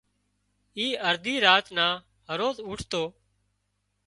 اي 0.77 0.85
ارڌي 1.09 1.35
راچ 1.45 1.65
نا 1.77 1.87
هروز 2.29 2.57
اُوٺتو 2.65 3.03